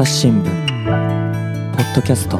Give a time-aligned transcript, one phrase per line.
[0.00, 0.44] 朝日新聞
[1.76, 2.38] ポッドキャスト。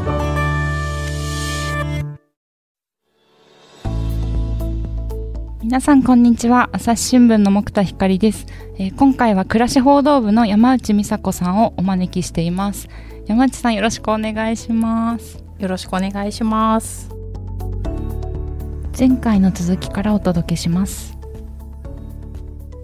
[5.62, 6.70] 皆さんこんにちは。
[6.72, 8.46] 朝日新聞の木田光です、
[8.78, 12.88] えー、今回は暮らし報道部の山内美佐子さんをお招きしています。
[13.26, 15.44] 山内さんよろしくお願いします。
[15.58, 17.10] よろしくお願いします。
[18.98, 21.19] 前回の続きからお届けします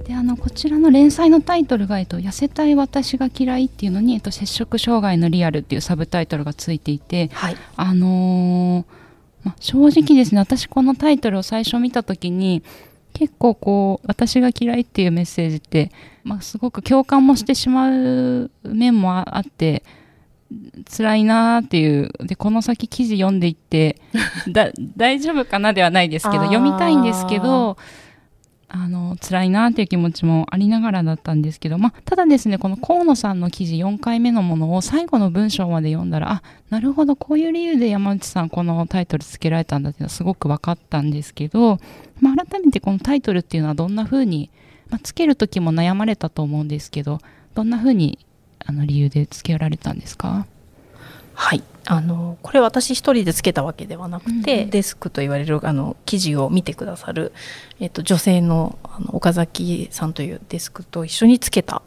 [0.07, 9.07] であのこちらの連載のタイトルが、えっと「痩せたい私が嫌い」っていうのに、えっと「摂食障害のリアル」っていうサブタイトルがついていて、はい、あのー
[9.47, 12.65] まあ、正直ですね私このタイトルを最初見た時に
[13.13, 15.93] 結構こう私が嫌いっていうメッセージって、
[16.25, 19.85] まあ、すごく共感もしてしまう面もあって
[20.91, 24.01] 辛いなーっていうでこの先記事読んでいって
[24.51, 27.79] だ大丈夫かなではないですけど読みたいんですけど
[28.85, 41.79] あの辛いなっていう気持ちもありながらだったんですけど、まあ、ただですねこの河野さんの記事4回目のものを最後の文章まで読んだらあなるほどこういう理由で山内さんこのタイトルつけられたんだっていうのはすごく分かったんですけど、
[42.21, 44.51] まあ、改めてこのタイトルっていうのはどんな風に、
[44.91, 47.19] まあ、つける時も悩まれたと思うんですけど
[47.55, 48.19] どんな風に
[48.65, 50.47] あの理由でつけられたんですか？
[51.35, 51.63] はい。
[51.89, 57.33] あのこれ私一人でつけたわけではなくて、うん、デスクと言われるあの記事を見てくださる、
[57.79, 61.83] えっと、女性のあの岡崎さんというデスクと一緒につけた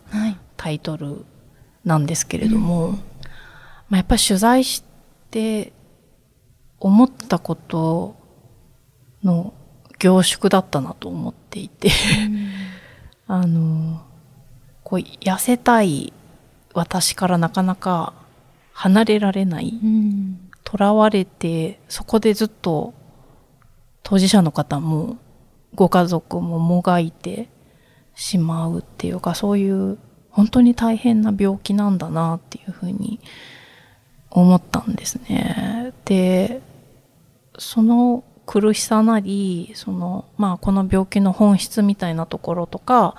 [0.55, 1.25] タイトル
[1.83, 2.99] なんですけれども、はい、ま
[3.91, 4.83] あ、やっぱり取材し
[5.31, 5.73] て
[6.79, 8.15] 思ったこと
[9.23, 9.53] の
[9.99, 11.91] 凝縮だったなと思っていて
[13.27, 14.01] あの
[14.85, 16.13] こう痩せたい
[16.73, 18.13] 私からなかなか
[18.79, 19.87] 離れられない囚、
[20.77, 22.93] うん、われてそこでずっと
[24.03, 25.17] 当事者の方も
[25.75, 27.49] ご家族ももがいて
[28.15, 29.97] しまうっていうかそういう
[30.29, 33.19] 本当に大変な病気なんだなっていうふうに
[34.29, 35.93] 思ったんですね。
[36.05, 36.61] で
[37.57, 43.15] その苦しさなりその、まあ、この病気の本質みたいなところとか、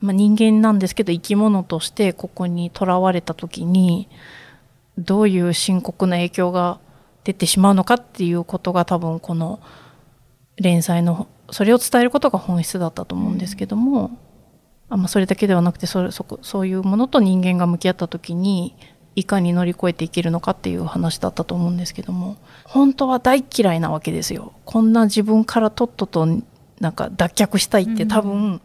[0.00, 4.08] まあ、人間なんですけど生き物としてここにとらわれた時に
[5.00, 6.78] どういう深刻な影響が
[7.24, 9.60] 出てしまうのかっていうことが多分この
[10.56, 14.10] 連載のそれを伝えることが本質だったと思うんですけども、
[14.88, 18.76] あまあ、それだけではなくてそれそこそういうものと人間が向き合った時に
[19.16, 24.52] いかに乗り越えていけるのかっていう話だったと思うんですけども本当は大嫌いなわけですよ。
[24.64, 26.26] こんな自分からとっとと
[26.80, 28.62] なんか脱却したいって多分、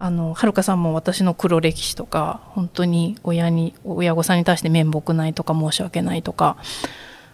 [0.00, 6.56] あの、はるかさんも私の黒歴史とか、本当に親に、親御さんに対して面目ないとか申し訳ないとか、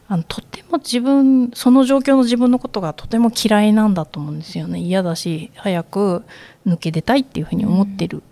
[0.09, 4.81] あの、とても自分、その状況の自分のことがとても嫌いなんだと思うんですよね。
[4.81, 6.25] 嫌だし、早く
[6.67, 8.19] 抜け出たいっていうふうに思ってる。
[8.19, 8.23] うん、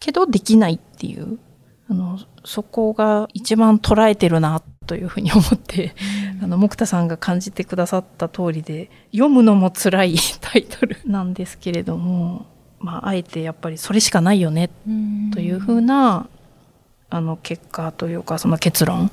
[0.00, 1.38] けど、できないっていう。
[1.88, 5.94] あの、そこが一番捉えてるな、というふうに思って、
[6.38, 12.46] うん、 あの、木田さんが感じてくださった通りで、読むのも辛いタイトルなんですけれども、
[12.80, 14.70] まあ、あえてやっぱりそれしかないよね
[15.32, 16.26] というふうな
[17.10, 19.10] あの結果というかその結論。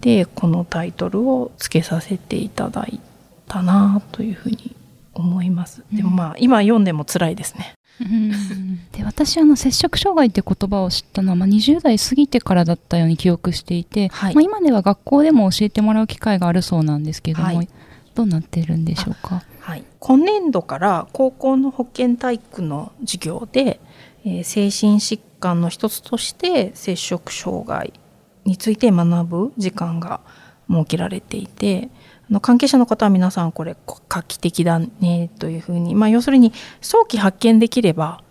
[0.00, 3.00] でこのタイトルをつけさせていただい
[3.46, 4.74] たなというふうに
[5.12, 5.84] 思います。
[5.92, 7.74] でもまあ今読んでも辛いですね。
[8.92, 17.68] で私あの摂食障害って言葉を知ったのは、まあ、20代過ぎてからだったように記憶していて、はい、まあ、今では学校でも教えてもらう機会があるそうなんですけども、はい、
[18.16, 19.44] どうなってるんでしょうか？
[19.64, 23.80] はい、今年度から高校の保健体育の授業で、
[24.26, 27.94] えー、精神疾患の一つとして摂食障害
[28.44, 30.20] について学ぶ時間が
[30.70, 31.88] 設けられていて
[32.28, 33.74] あの関係者の方は皆さんこれ
[34.06, 38.22] 画期的だねというふうに、まあ、要するに早期発見できれば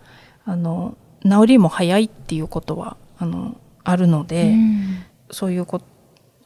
[0.44, 5.80] あの治りも早いっていうことはあのあるので、うん、そういうこ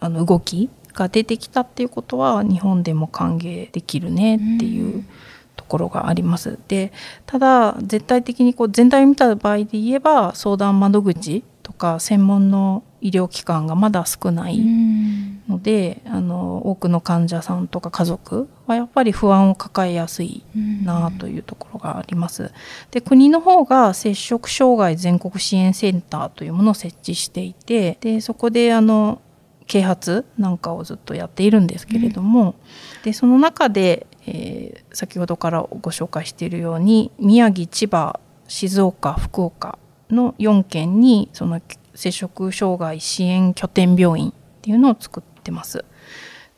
[0.01, 5.05] あの動きが出てきたっていうことは日本でも歓迎できるねっていう
[5.57, 6.59] ところがあります。
[6.69, 6.93] で
[7.27, 14.59] ただ絶対的にこう全体を見た場合で言えば相談窓口とか専門の医療機関がまだ少ない
[15.49, 20.43] ので、あの多くの患者さんとか家族はやっぱり不安を抱えやすい
[20.83, 22.51] なというところがあります。
[22.91, 29.21] で国の方が摂食障害全国支援センターというものを設置していてでそこであの
[29.69, 32.57] 啓発なんかをずっとやっているんですけれども、
[32.97, 38.19] うん、でその中で、えー、先ほどからご紹介しているように宮城千葉
[38.49, 39.79] 静岡福岡
[40.11, 41.61] の4県にその
[41.95, 44.33] 摂食障害支援拠点病院っ
[44.63, 45.85] ていうのを作ってます。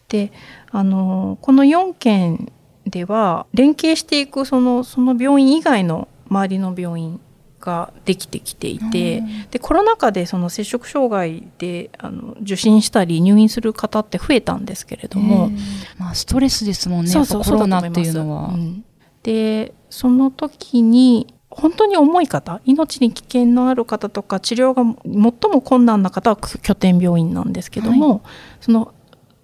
[0.09, 0.33] で
[0.71, 2.53] あのこの4県
[2.85, 7.21] では連携していくそのその病院以外の周りの病院
[7.61, 15.51] ができてきていて、でコロナ禍でその摂食障害であの受診したり入院する方って増えたんですけれども、
[15.99, 18.49] まあ、ストレスですもんねそうそうコロナっていうのは。
[18.49, 18.85] うん。
[19.23, 28.23] でその時に本当に重い方命に危険のある方とか治療が最も困難な方は拠点病院なんですけども、
[28.61, 28.95] その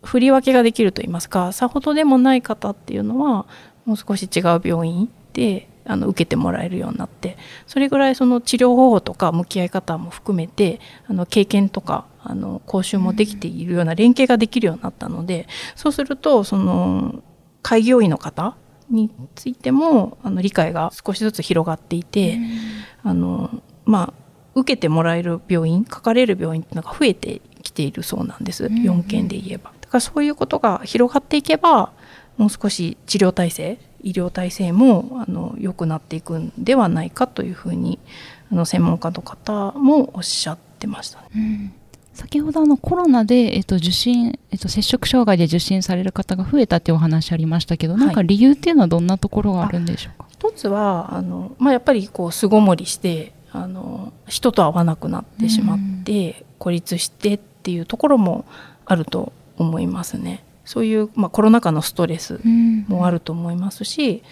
[0.03, 3.47] 振り分けができるといいますかさほどでもない方っていうのは
[3.85, 7.37] もう少し違う病院であの受けてもらえるようになって
[7.67, 15.47] それぐらいその治療方法とか向き合い方も含めてあの経験とかあの講習もできているような連携ができるようになったので
[15.77, 17.23] そうするとその
[17.63, 18.57] 開業医の方
[18.91, 22.39] についてもあの理解が少しずつ広がっていて、
[23.03, 23.51] あの
[23.85, 29.73] まあ受けてもらえる病院かかれる病院っていうのが増えてきているそうなんです、うん4件で言えば。
[29.81, 31.93] だからそういうことが広がっていけば
[32.37, 37.99] もう少し治療体制医療体制もあの良くなっていくんではないかというふうに
[38.53, 41.29] あの専門家の方もおっしゃってましたね。
[41.35, 41.73] うん
[42.15, 50.27] 先ほどあのコロナで、えっと、受診、えっと、摂食障害で受診される方が増えたっていうお話ありましたけど、はいなんか理由っていうのはどんなところがあるんでしょうか？
[50.31, 58.47] 一つはあの、まあ、やっぱりこう巣ごもりしてあの人と会わなくなってしまって、孤立してっていうところも
[58.87, 60.43] あると思いますね。
[60.67, 62.41] そういう、まあ、コロナ禍のストレス
[62.89, 64.23] もあると思いますし、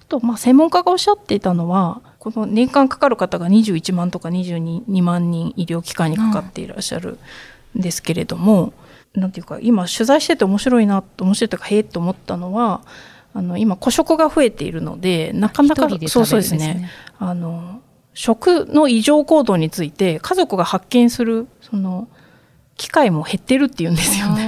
[0.00, 7.18] あと、まあ、専門家がおっしゃっていたのはこの年間かかる方が21万とか22万人医療機関にかかっていらっしゃる
[7.78, 8.72] んですけれども、
[9.14, 12.82] なんていうか今取材してて面白いな面白いというかへえと思ったのは
[13.32, 16.90] あの今孤食が増えているのでなかなか一人でそうそうですね。
[17.18, 17.80] あの
[18.14, 22.08] 食の異常行動について家族が発見するその
[22.76, 24.43] 機会も減ってるっていうんですよね。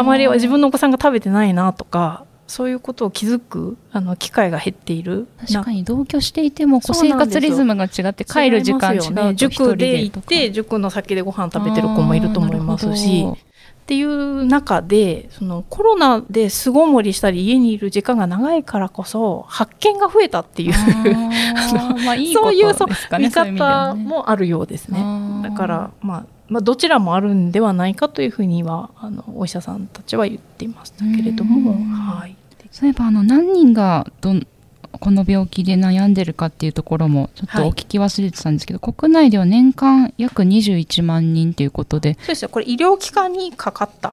[0.00, 5.28] あまり自分のお子さんが食べてないなとかそういうことを気づくあの機会が減っている。
[5.46, 20.74] 確かに同居していてもこう生活リズムが違って帰る時間違うね塾で行って塾の先でご飯食べてる子もいると思いますしっていう中でそのコロナで巣ごもりしたり家にいる時間が長いからこそ発見が増えたっていう
[22.04, 25.04] まあいいこそういうそう見方ねもあるようですね。
[25.42, 31.84] だから、まあ、まあどちらもあるんではないかというふうにはあのお医者さんたちは言っていましたけれども、うん。
[31.84, 32.36] はい、
[32.70, 34.46] そういえばあの何人がどん
[34.92, 44.10] この病気で悩んでるかっていうところもちょっとお聞き忘れてたんですけど、国内では年間約21万人ということでそうですよこれ医療機関にかかった。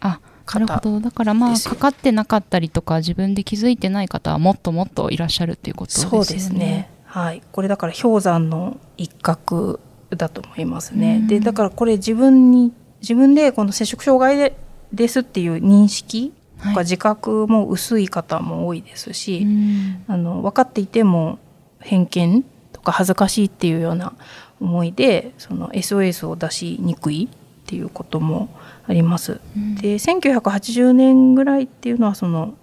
[0.00, 0.20] あ
[0.52, 1.00] なるほど。
[1.00, 6.10] だからまあかかってなかったりとか自分で気づいてない方はもっともっといらっしゃるっていうことですよね。
[6.10, 6.90] そうですね。
[7.04, 9.80] はい、これだから氷山の一角
[10.16, 11.18] だと思いますね。
[11.20, 14.56] うんでだからこれ自分に自分でこの摂食障害で
[14.92, 21.38] ですっていう認識とはいか自覚も薄い方も多いですし、うんあの分かっていても
[21.78, 24.12] 偏見とか恥ずかしいっていうような
[24.60, 28.50] 思いでその SOS を出しにくいっていうことも
[28.86, 29.40] あります。
[29.56, 32.54] うんで1980年ぐらいっていうのはその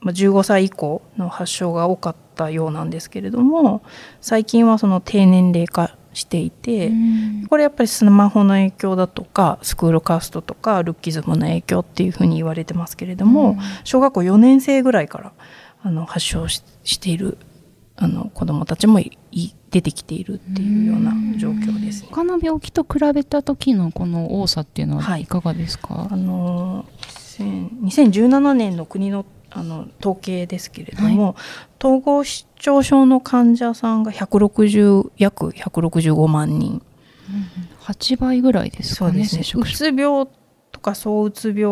[0.00, 3.82] まあ15歳以降の発症が多かったようなんですけれども
[4.20, 7.46] 最近はその低年齢化していて、うん。
[7.48, 13.58] これやっぱりスマホの影響だとかスクールカーストとかルッキズムの影響っていうふうに言われてますけれども、うん。
[13.84, 15.32] 小学校4年生ぐらいから
[15.82, 17.36] あの発症ししている
[17.96, 22.08] あの子どもたちもいい出てきているっていうような状況ですね。
[22.10, 26.86] 他の病気と比べた時のこの多さっていうのははいいかがですか、あの
[27.38, 31.34] 2000 2017年の国のあの統計ですけれども、
[31.80, 36.82] 統合失調症の患者さんが160約165万人。
[37.80, 40.26] 8倍ぐらいですかねう摂食うつ病
[40.72, 41.64] とかそううつ病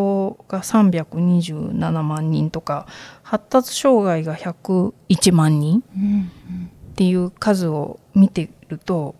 [0.48, 2.86] が327万人とか
[3.22, 6.30] 発達障害が101万人うん
[6.94, 9.16] っていう数を見てると、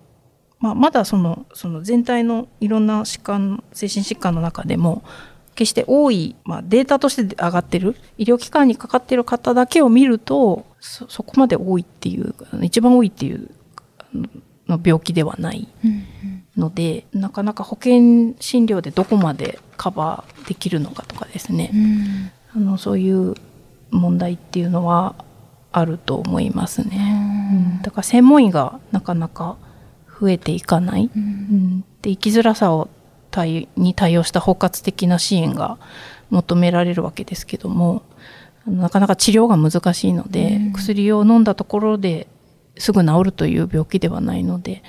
[0.61, 5.03] まあ、まだそのその全体のいろんな疾患精神疾患の中でも
[5.55, 13.51] 決して多い、まあ、データとして上がってる医療機関にかかってる方だけを見るとそそこまで多いっていう一番多いっていう
[13.99, 14.29] あの
[14.67, 22.31] の病気ではないうんうんのでなかなか保険診療でどこまでカバーできるのかとかですね、うん。
[22.55, 23.35] あのそういう
[23.91, 25.15] 問題っていうのは
[25.73, 27.49] あると思いますね。
[27.77, 27.83] うん。
[27.83, 29.57] だから専門医がなかなか
[30.21, 31.23] 増えていかない、うん。
[31.23, 31.81] うん。
[32.03, 32.89] で生きづらさを
[33.35, 35.79] 対に対応した包括的な支援が
[36.31, 38.03] 求められるわけですけども
[38.67, 40.73] なかなか治療が難しいので、うん。
[40.73, 42.29] 薬を飲んだところで
[42.77, 44.83] すぐ治るという病気ではないので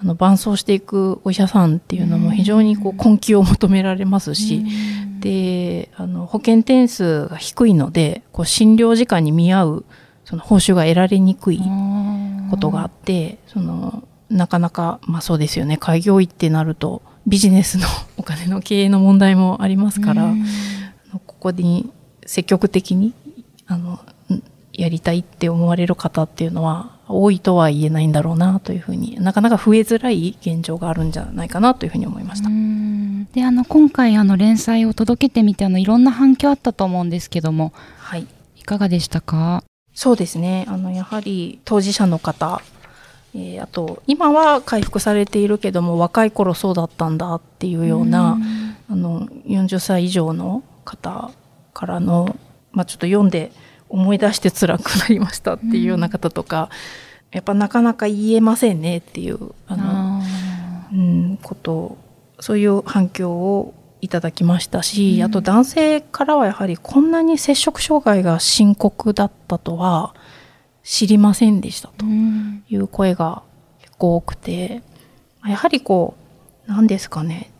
[0.00, 4.64] あの伴走していくお医者さんっていうのも非常にこう根気を求められますし、
[5.02, 5.20] うん。
[5.20, 9.84] であの保険点数が低いのでこう診療時間に見合う
[10.24, 11.60] その報酬が得られにくい
[12.50, 20.44] ことがあってそのなかなかまあそうですよね開業医ってなるとビジネスのお金の経営の問題もありますから、うん
[21.26, 21.90] ここに
[22.26, 23.14] 積極的に
[23.66, 24.00] あのん
[24.72, 32.48] やりたいって思われる方っていうのは多いとは言えないんだろうなというふうになかなか増えづらい現状があるんじゃないかなというふうに思いました。
[32.48, 39.62] うんであの今回あの連載を届けてみてあのいろんな反響あったと思うんですけどもはいいかがでしたか？
[39.94, 40.64] そうですね。
[40.68, 42.62] あの、やはり当事者の方、
[43.34, 48.76] えーあと、今は回復されているけども、若い頃そうだったんだっていうような、ん。
[48.90, 51.30] あの、40歳以上の方
[51.74, 52.36] からの、
[52.72, 53.52] まあ、ちょっと読んで
[53.88, 56.70] 思い出して辛くなりましたっていうような方とか、
[57.30, 60.20] やっぱなかなか言えませんねっていう、あの、あ
[60.92, 61.98] うん、ことを
[62.40, 65.24] そういう反響をいただきましたし、うん。
[65.24, 70.14] あと男性からはやはりこんなに摂食障害が深刻だったとは
[70.90, 72.64] 知りませんでしたーとうん。
[72.68, 73.42] いう声が
[73.82, 74.82] 結構多くて
[75.46, 76.14] やはりこ
[76.66, 77.50] う何ですかね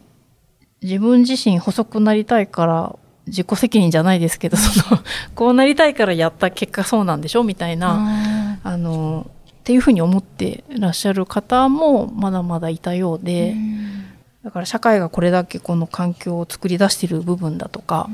[0.82, 5.02] 自分自身細くなりたいから自己責任じゃないですけど その
[5.34, 14.04] こうなりたいからやった結果そうなんでしょみたいなああのっていうふうに思ってらっしゃる方もまだまだいたようーで、うん。
[14.42, 18.08] だから社会がこれだけこの環境を作り出している部分だとか、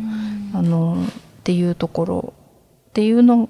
[0.52, 1.12] あのっ
[1.44, 2.32] ていうところ
[2.88, 3.48] っていうの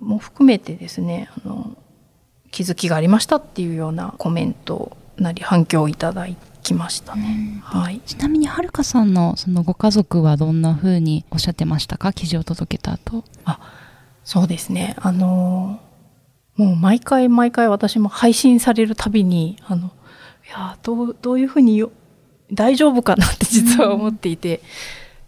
[0.00, 1.76] も含めてですねあの
[2.50, 6.26] 気づきがありましたっていうようなコメントなり反響をいただ
[6.62, 7.60] きましたね。
[7.62, 12.12] はい、ちなみにはるかさんのそのご家族はどんな風におっしゃってましたか？
[12.12, 13.24] 記事を届けた後。
[14.24, 14.96] そうですね。
[14.98, 15.80] あの
[16.56, 21.92] もう毎回毎回私も配信されるたびにあのいやどうどういうふうによ
[22.52, 24.60] 大丈夫かなって実は思っていて、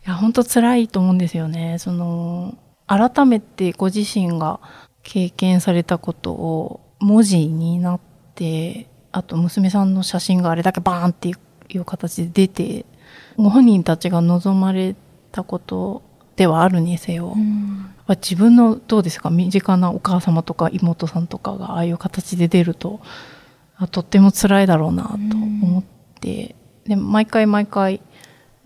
[0.06, 1.78] いや本当辛いと思うんですよね。
[1.78, 2.56] その
[2.88, 4.58] 改めてご自身が
[5.04, 8.00] 経験されたことを文字になっ
[8.34, 12.86] てあと娘さんの写真があれだけバーンっていう形で出て
[13.36, 14.96] ご本人たちが望まれ
[15.30, 16.02] たこと
[16.36, 23.00] ではあるにせよ、まあ自分のどうですか身近なお母様とか妹さんとかがああいう形で出ると
[23.76, 25.84] あとっても辛いだろうなと思っ
[26.20, 26.54] て、
[26.86, 28.00] で毎回毎回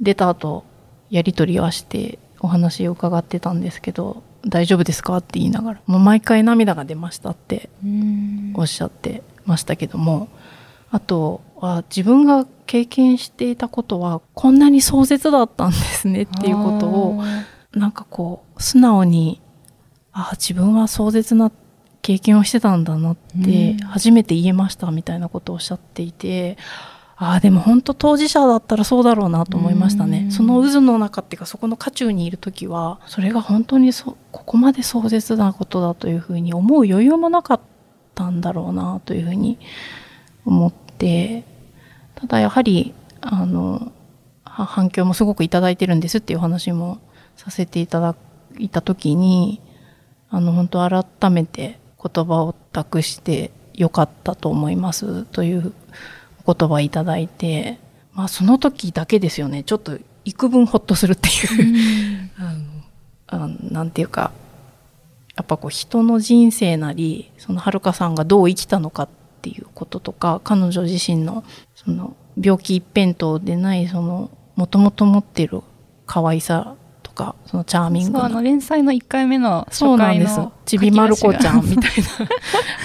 [0.01, 0.65] 出た後
[1.11, 8.53] やり取りはしてお話を伺ってたんですけど大丈夫ですかって言いながらもう毎回涙が出ましたってうん。
[8.57, 10.29] おっしゃってましたけども
[10.91, 17.23] あとは自分が経験していたことはこんなに壮絶だったんですねっていうことを
[17.73, 19.41] なんかこう素直に
[20.13, 21.51] あ自分は壮絶な
[22.03, 23.79] 経験をしてたんだなってうん。
[23.87, 26.59] 初めて言えましたみたいなことをおっしゃっていて、
[27.23, 30.33] ああでも本当当事者だったらそうだろうなと思いましたね、うん。
[30.33, 37.61] その渦の中っていうかそこの渦中にいる時はそれが本当にそここまで壮絶なことだというふうに思う余裕もなかっ
[38.17, 39.61] たんだろうなというふうに
[40.45, 41.45] 思って
[42.17, 43.93] ただやはりあの
[44.45, 46.99] は反響もすごくいただいてるんですっていうお話も
[47.37, 48.17] させていただ
[48.59, 49.61] いた時に
[50.29, 55.73] あの本当改めて言葉を託してよかったと思いますという
[56.45, 57.79] お言葉いただいて、
[58.13, 62.31] まあその時だけですよね、ちょっと幾分ほっとするっていう、
[63.27, 64.33] あのなんていうか、
[65.37, 69.09] やっぱこう人の人生なり、そのはるかさんがどう生きたのかっ
[69.41, 71.45] ていうこととか、彼女自身の
[71.75, 75.63] その病気一辺倒でない、そのもともと持ってる
[76.07, 78.21] 可愛さとか、そのチャーミングな。
[78.21, 80.37] そうあの連載の1回目の初そうなんです。
[80.37, 80.53] 回の。
[80.67, 81.91] ちびまる子ちゃんみたい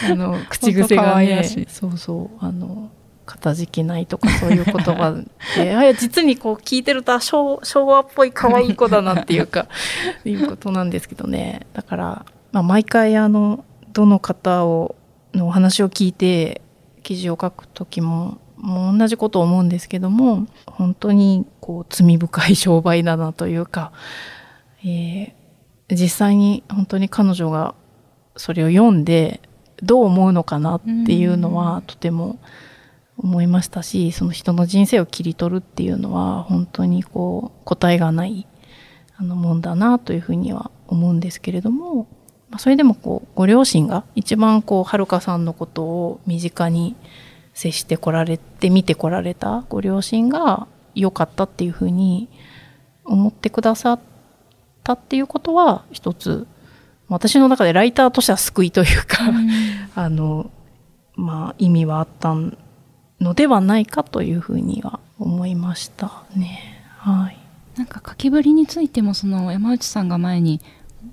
[0.08, 2.90] な、 あの、口癖可がねそうそう、あの、
[3.28, 5.16] かたじけないとかそういう言葉
[5.56, 9.68] で、 あ実にこう聞いてると、あ昭昭和っぽい可愛い子だなっていうか、
[10.26, 11.68] いうことなんですけどね。
[11.74, 14.96] だから、まあ、毎回あの、どの方を、
[15.36, 16.62] のお話を聞いて、
[17.04, 23.92] 記事を書くときも、もう同じことを思うんですけども、本当にこう罪深い商売だなというか、
[24.84, 25.38] えー
[25.90, 27.76] 実際に本当に彼女が
[28.36, 29.42] それを読んで
[29.82, 32.40] どう思うのかなっていうのはとても
[33.18, 38.48] 思いましたし、その人の人生を切り取るっていうのは本当にこう答えがない
[39.18, 42.08] あのもんだなというふうには思うんですけれども、
[42.50, 46.96] まあ、それでもこうご両親が一番こうはるかさんのことを身近に
[47.54, 52.30] 接してこられて見てこられたご両親が良かったっていうふうに
[53.04, 54.00] 思ってくださっ
[54.84, 56.48] たっていうことは一つ
[57.10, 59.20] 私の中でライターとしては救いというか、
[59.96, 60.52] あの
[61.16, 62.36] まあ意味はあった
[63.20, 66.84] のではないかというふうには思いましたね。
[66.98, 67.38] はい。
[67.78, 70.62] なんか書きぶりについてもその山内さんが前に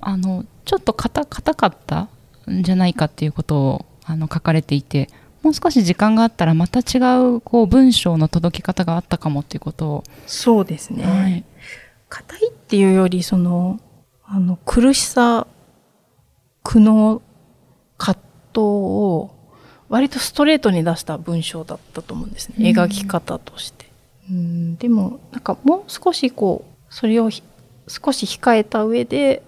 [0.00, 2.08] あのちょっと硬硬かった
[2.50, 5.10] んじゃないかっていうことをあの書かれていて
[5.42, 7.00] もう少し時間があったらまた違
[7.36, 11.04] うこう文章の届き方があったかもっていうことをそうですね。
[11.04, 11.44] はい
[12.08, 13.80] 硬いっていうよりその
[14.24, 15.48] あの苦しさ
[16.62, 17.20] 苦悩
[17.98, 19.33] 葛藤を
[19.88, 22.64] 割とストレートに出した文章だったと思うんですね、うん。
[22.66, 23.86] 描き方として。
[24.30, 24.76] うん。
[24.76, 27.42] でもなんかもう少しこうそれをひ
[27.88, 29.42] 少し控えた上で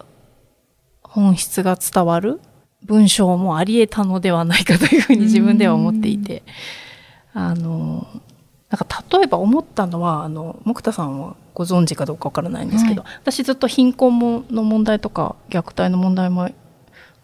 [1.02, 2.40] 本質が伝わる
[2.82, 6.42] 文章もあり得たのではないかというふうに自分では思っていて、
[7.32, 8.06] あの
[8.70, 16.50] なんか例えば思ったのはあの木田さんはご存知かどうかわからないんですけど、は私ずっと貧困もの問題とか虐待の問題も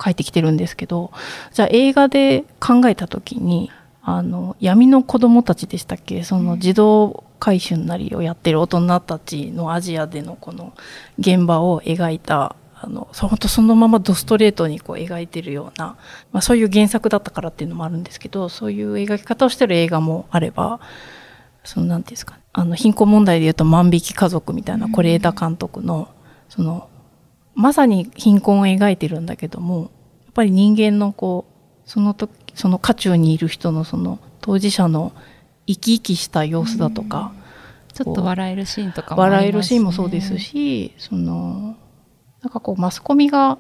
[0.03, 1.13] 書いてきてるんですけど
[1.53, 3.71] じゃあ映画で考えた時に
[4.03, 6.25] あの闇の子供たちでしたっけ？
[6.25, 10.73] その児童回収なりをやってる大人たちのアジアでのこの
[11.19, 15.97] 現場を描いたあのそ本当そのままドストレートにこう描いてるような、
[16.33, 20.81] まあ、そういう原作だったからっていうのもあるんですけどそういう描き方をしてる映画もあれば
[21.63, 26.09] そのなんていうんですかあの貧困問題でいうと「万引き家族」みたいな是枝監督の
[26.49, 26.89] その
[27.55, 29.91] まさに貧困を描いてるんだけども
[30.25, 35.13] やっぱり人間のこうその時その渦中にいる人のその当事者の
[35.67, 37.33] 生き生きした様子だとか、
[37.93, 39.31] ちょっと笑えるシーンとかもね。
[39.31, 41.77] 笑えるシーンもそうですしその
[42.43, 43.59] なんかこうマスコミが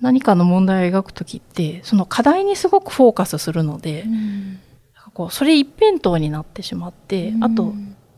[0.00, 4.52] 何かの問題を描く時ってその課題にすごくフォーカスするので、うん。
[4.94, 7.74] なんかこうそれ一辺倒になってしまって、あと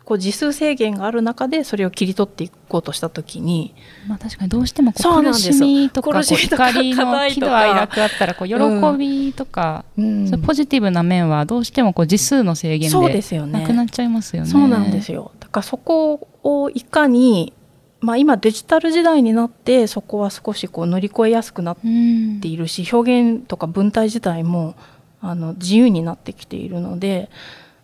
[0.08, 3.74] こう時数制限がある中でそれを切り取っていこうとした時に
[4.08, 8.54] まあ、確かにどうしてもこそうう苦しみとかこう苦しみとか怒り課の喜怒哀楽あったらこう喜
[8.98, 10.40] びとか、うん。
[10.40, 14.48] ポジティブな面はどうしてもこう時数の制限でなくなっちゃいますよね。
[14.48, 15.32] そうなんですよ。
[15.40, 17.52] だからそこをいかに、
[18.00, 24.74] まあ今デジタル時代になってそこは少しこう乗り越えやすくなっうんているし、表現とか文体自体も
[25.20, 27.28] あの自由になってきているので、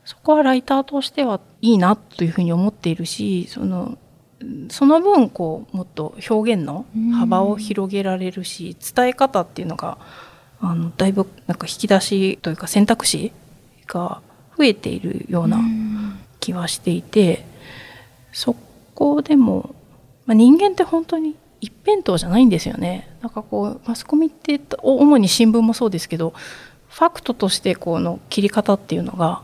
[0.04, 3.98] そこはライターとしてはいいなというふうに思っているし、その、
[4.68, 9.96] その分こうもっと表現の幅を広げられるし、伝え方っていうのが
[10.60, 13.32] あのだいぶなんか引き出しというか選択肢
[13.86, 14.20] が
[14.56, 17.46] 増えているようなうん気はしていて
[18.32, 18.54] そ
[18.94, 19.74] こでも、
[20.26, 23.08] まあ、人間って本当に一辺倒じゃないんですよね。
[23.22, 26.34] なんかこうマスコミってお主に新聞もそうですけど
[26.88, 29.42] ファクトとしてこの切り方っていうのが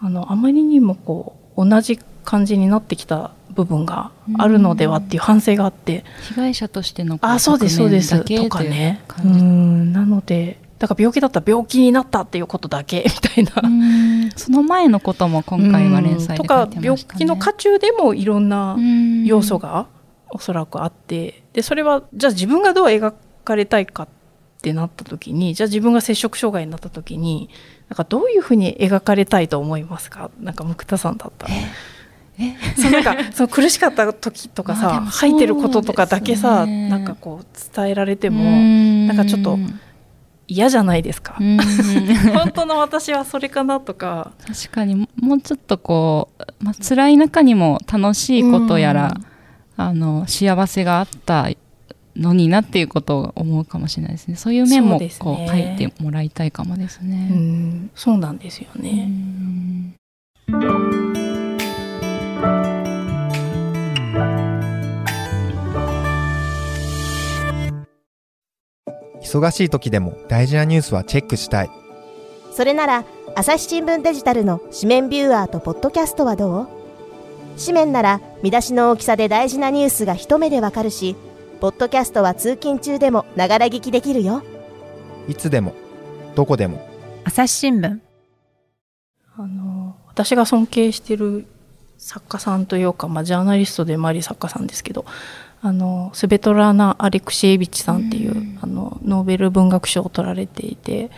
[0.00, 8.24] あのあまりにもこう同じ感じになってきた部分があるのではっていう反省があって、被害者としてのあそうですそうです。
[8.24, 9.02] とかね。
[9.24, 13.68] うんなのでだから病気だったら病気になったっていうことだけ みたいな。
[13.68, 14.30] うん。
[14.36, 16.36] その前のことも今回は連載ね。
[16.36, 19.24] とか病気の渦中でもいろんなうん。
[19.24, 19.86] 要素が
[20.30, 21.42] おそらくあって。
[21.52, 23.12] でそれはじゃあ自分がどう描
[23.44, 24.08] かれたいかっ
[24.62, 27.50] てなった時にじゃあ自分が摂食障害になった時に
[27.90, 30.30] なんかどういうふうに描かれたいと思いますか？
[30.40, 31.54] なんか木田さんだったら。
[32.38, 39.06] え そうなんかその苦しかった時とかさ まあいてることとかだけさ、なんかこう伝えられてもうん。
[39.08, 39.58] なんかちょっと
[40.46, 41.36] 嫌じゃないですか？
[41.40, 41.58] うん。
[42.32, 44.30] 本当の私はそれかなとか。
[44.46, 45.08] 確かに。
[45.16, 49.24] もうちょっとこう、まあ辛い中にも楽しいことやら、うん。
[49.84, 51.48] あの幸せがあった
[52.16, 54.36] のになっていうことを思うかもしれないですね。
[54.36, 57.16] そういう面もこう書いてもらいたいかもですうね。
[57.28, 59.06] ん、そうなんですようね。
[59.06, 59.94] ん。
[69.22, 71.70] 忙しい時でも大事なニュースはチェックしたい。
[72.52, 73.04] それなら
[73.36, 76.68] 朝日新聞デジタルの紙面ビューアーとポッドキャストはどう？
[77.58, 81.14] 紙面なら見出しの大きさで大事なニュースが一目でわかるし
[81.60, 84.42] ポッドキャストは通勤中でもながら聞きできるよ。
[85.28, 85.74] いつでも
[86.34, 86.80] どこでも。
[87.24, 88.00] 朝日新聞。
[89.36, 91.44] あの私が尊敬してる
[91.98, 95.04] 作家さんというか、まあ、ジャーナリストでもあり作家さんですけど
[95.60, 98.58] あのスベトラーナ・アレクシエービッチさんっていう、うん。
[98.62, 101.10] あのノーベル文学賞を取られていて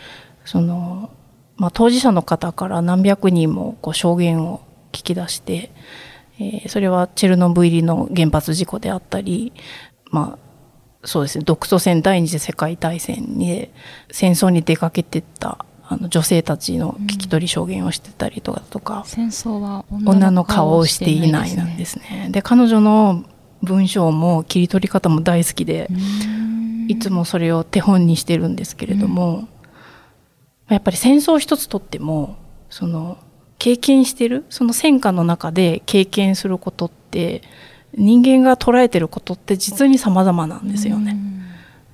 [0.43, 1.09] その、
[1.55, 4.59] まあ、当事者の方から何百人もこう証言を
[4.91, 5.71] 聞き出して、
[6.37, 9.53] えーそれはチェルノブイリの原発事故であったり、
[10.13, 11.43] まあ、そうですね。
[11.43, 13.69] 独ソ戦第二次世界大戦に
[14.11, 22.29] 戦争に出かけてったあの女性たちの聞き取り証言をしてたりとかとか、戦争は女の顔をしていないなんですね。
[22.31, 23.25] で彼女の
[23.63, 25.89] 文章も切り取り方も大好きで、
[26.87, 29.47] いつもそれを手本にしてるんですけれども、
[30.69, 32.37] やっぱり戦争一つとっても
[32.69, 33.17] その
[33.57, 37.41] 経験してるその戦火の中で経験することって
[37.95, 41.17] 人間が捉えてることって実に様々なんですよね。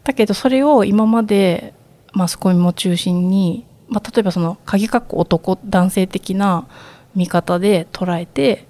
[0.03, 1.73] だけどそれを今まで
[2.13, 6.67] マスコミも中心にまあ、例えばその鍵括弧男男性的な
[7.15, 8.65] 見方で捉えて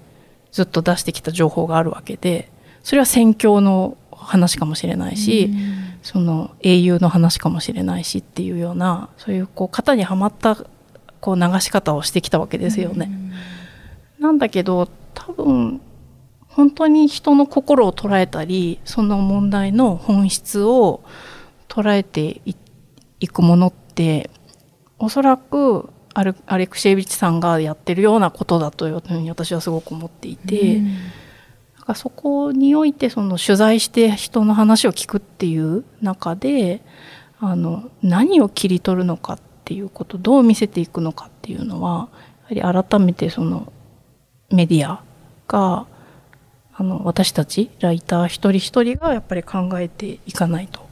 [0.50, 2.50] ずっと出してきた情報があるわけで
[2.82, 5.50] それは戦況の話かもしれないし、
[6.02, 10.56] その英雄の話かもしれないしっていうようなそういうこう型にはまった
[11.20, 13.10] こう流し方をしてきたわけですよね。
[14.18, 15.80] なんだけど多分
[16.50, 21.02] 本当に人の心を捉えたりその問題の本質を
[21.68, 22.40] 捉えて
[23.20, 24.30] いくものって
[24.98, 30.94] おそらくアレアレクシェービッチさんがやってるようなことだというふうに私はすごく思っていて、うん、
[31.78, 36.82] だからそこにおいてその取材して人の話を聞くっていう中で
[37.38, 42.08] あの何を切り取るのかっていうことどう見せていくのかっていうのは
[42.50, 43.72] やはり改めてその
[44.50, 45.02] メディア
[45.46, 45.86] が
[46.80, 50.88] あの私たちライター一人一人がやっぱり考えていかないと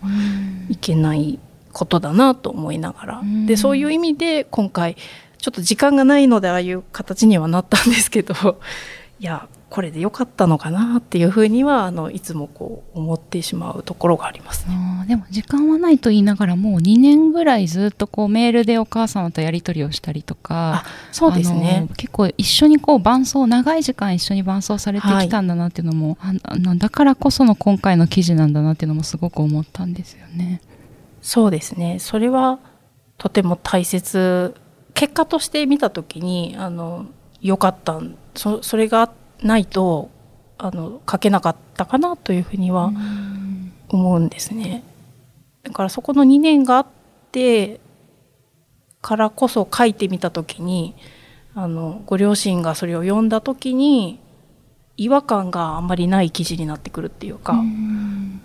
[0.68, 1.38] いけない
[1.72, 4.96] ことだなと思いながら、でそういう意味で今回
[5.38, 8.60] ちょっと時間がないのでああいう形にはなったんですけど。
[9.20, 14.74] いやこれで良かったのかなっていうふうにはあのいつもこう思ってしまうところがありますね。
[15.06, 30.60] でも時間はないと言いながらもう2年ぐらいずっとこうメールでお母様とやり取りをしたりとかそうですね結構一緒にこう伴奏長い時間一緒に伴奏されてきたんだなっていうのも、はい、あだからこその今回の記事なんだなっていうのもすごく思ったんですよね。
[31.20, 32.58] そうですねそれは
[33.18, 34.54] とても大切
[34.94, 37.06] 結果として見た時にあの
[37.40, 38.00] 良かった
[38.34, 39.10] そそれが
[39.42, 40.10] ないと
[40.58, 42.92] あの書けなかったかなというふうには
[43.88, 44.82] 思うんですね。
[45.62, 46.86] だからそこの2年があっ
[47.32, 47.80] て
[49.00, 50.94] からこそ書いてみた時に
[51.54, 54.18] あのご両親がそれを読んだ時に
[54.96, 57.54] 違和感があんまりない記事になってくるっていうか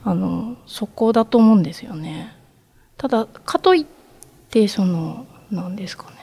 [0.04, 2.36] あのそこだと思うんですよね。
[2.98, 3.86] ただかといっ
[4.50, 6.18] てその何ですかね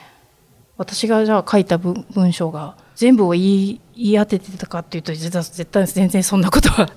[0.77, 6.87] 私がじゃあ書いた文章が全部を言い言い当ててたかっていうと実は絶対全然そんなことは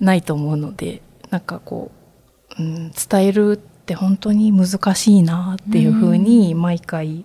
[0.00, 1.92] ないと思うのでなんかこ
[2.58, 7.24] う、うん、伝えるって本当に難しいなっていうふうに毎回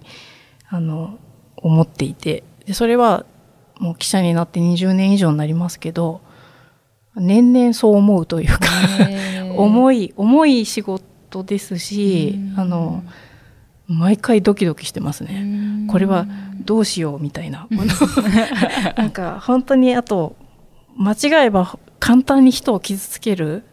[0.67, 1.17] あの
[1.57, 2.43] 思っていて。
[2.67, 3.25] でそれは
[3.79, 6.21] もう記者になって20年以上になりますけど
[7.15, 8.69] 年々そう思うというか
[9.57, 13.03] 重い重い仕事ですしあの
[13.89, 15.87] 毎回ドキドキしてますね。
[15.89, 16.27] これは
[16.63, 17.67] どうしようみたいな。
[18.95, 20.35] なんか本当にあと
[20.95, 23.63] 間違えば簡単に人を傷つける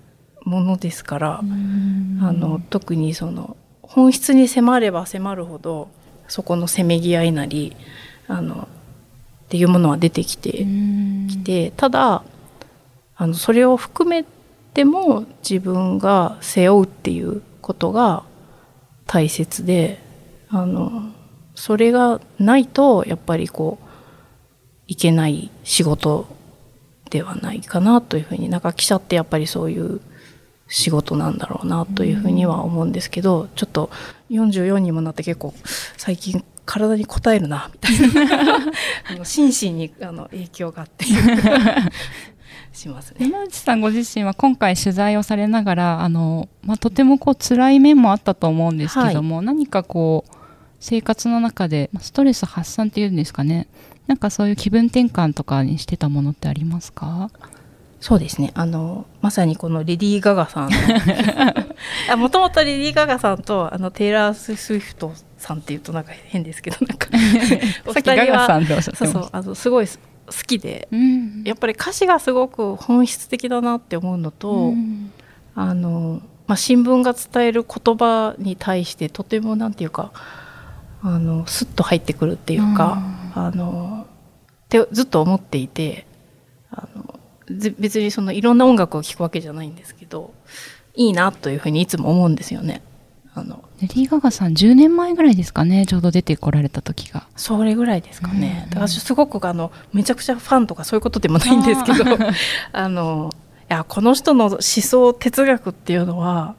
[0.44, 5.88] ものですからあの特にその本質に迫れば迫るほど
[6.29, 7.76] そこのせめぎ合いなり
[8.29, 8.68] あの
[9.46, 10.66] っていうものは出てきて
[11.29, 12.22] きてただ
[13.16, 14.24] あのそれを含め
[14.72, 18.22] ても自分が背負うっていうことが
[19.07, 20.06] 大切で
[20.62, 21.12] あの
[21.55, 23.87] それがないとやっぱりこう
[24.87, 26.27] いけない仕事
[27.11, 30.01] ではないかなというふうになんか記者ってやっぱりそういう
[30.69, 33.90] 仕事なんだろうなというふうには思うんですけど、ちょっと
[34.31, 35.55] 44にもなって結構
[35.97, 38.57] 最近体に応えるなみたいな
[39.11, 41.05] あの心身にあの影響があって
[42.73, 43.27] しますね。
[43.27, 50.36] 山内さんご自身は今回取材をされながらあの、まあ、とてもこう辛い面もあったと思うんですけども、はい、何かこう
[50.87, 53.66] 生活の中でストレス発散っていうんですかね。
[54.07, 57.29] なんかそういう気分転換とかにしてたものってありますか？
[57.99, 58.53] そうですね。
[58.55, 60.77] あのまさにこのレディー・ガガさんの。
[62.16, 67.09] もともとレディー・ガガさんとあのテイラー・スウィフトさんっていうとなんか変ですけどなんか。
[67.85, 69.92] お二人はそうそうあのすごい好
[70.46, 75.11] きで、うん、やっぱり歌詞がすごく本質的だなって思うのと、うん、
[75.57, 80.12] あのまあ、新聞が伝える言葉に対してとてもなんていうか
[81.09, 83.01] あのスッと入ってくるっていうか、
[83.37, 86.05] うん、あのってずっと思っていて
[86.71, 87.21] あの
[87.79, 90.35] 別にそのいろんな音楽を聴くわけじゃないんですけど
[90.97, 92.83] いいなというふうにいつも思うんですよね。
[93.35, 97.29] あのレディー・ガガさん10年前ぐらいですかねちょうど出てこられた時が。
[97.37, 102.16] それぐらいですかね、うん、だからすごくあのめちゃくちゃファンとかそういうことでもないんですけど
[102.73, 103.31] あの
[103.71, 106.55] いやこの人の思想哲学っていうのは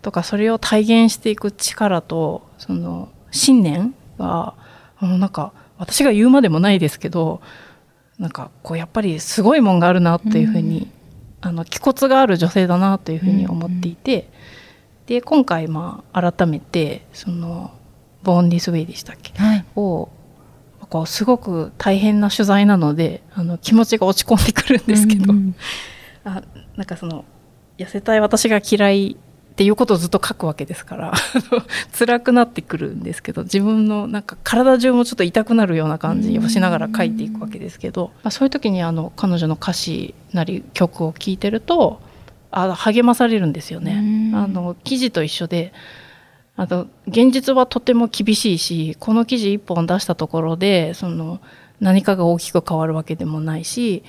[0.00, 4.54] とかそれを体現していく力とその信念が
[5.00, 7.42] なんか私が言うまでもないですけど
[8.18, 10.88] なんかこうやっぱりすごいもんがあるなっていうふうに、
[11.42, 14.28] うん、あの気骨がある女性だなというふうに思っていて、
[15.00, 17.72] うん、で今回まあ改めてその
[18.22, 20.08] 「ボーン・ディス・ウェイ」でしたっけ、はい、を
[20.88, 25.56] こうすごく大変な取材なのであの気持ちが落ち込んでくるんですけど、うん、
[26.24, 26.42] あ
[26.76, 27.24] なんかその
[27.78, 29.16] 痩せたい私が嫌い
[29.54, 31.12] っていうことをずっと書くわけですから
[31.96, 42.00] 辛くなってくるんですけど自分のなんか体中もちょっと痛くなるような感じをしながら書いていくわけですけど、まあ、そういう時にあの彼女の歌詞なり曲を聴いてると
[42.50, 44.32] あ励まされるんですよね。
[44.34, 45.72] あの記事と一緒で
[46.56, 51.40] あと現実はとても厳しいしこの記事一本出したところでその
[51.80, 54.02] 何かが大きく変わるわけでもないし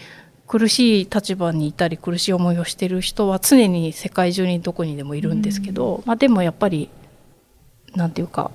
[0.48, 6.90] 苦しい立場にいたり苦しい思いをしてる人は常に世界中にどこにでもいるんですけど、うん、まあ、でもやっぱり
[7.96, 8.52] なんていうか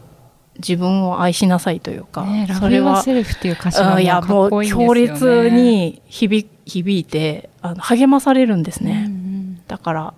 [0.56, 10.14] 自分を愛しなさいというか、ね、それはセルフっていう歌詞がもう強烈に響響いてあの励まされるんですね、うんうん、だから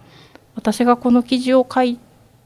[0.54, 1.98] 私がこの記事を書い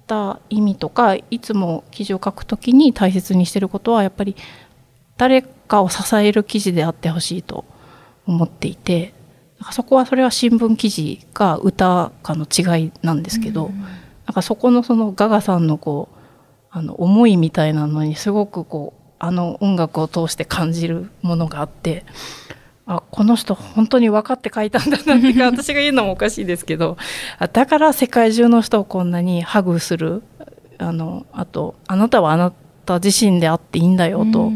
[0.06, 4.36] た意味とかいつも記事を書くときに大切にしてることはやっぱり
[5.16, 7.64] 誰かを支える記事であってほしいと
[8.26, 9.14] 思っていて
[9.72, 16.16] そこはそれは新聞記事か歌かの違いなんですけど、うん、なんかそこのそのガガさんのこう
[16.70, 22.04] あの思いみたいなのにすごくこうあの音楽を通して感じるものがあって
[22.86, 26.98] あこの人本当に分かって書いたんだなって 私が言うのもおかしいですけど
[27.52, 30.22] だから世界中の人をこんなにハグする
[30.78, 32.52] あのあとあなたはあな
[32.84, 34.52] た自身であっていいんだよと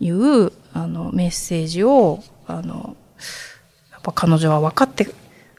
[0.00, 2.96] いう、うん、あのメッセージをあの
[3.90, 5.08] やっぱ彼女は分かって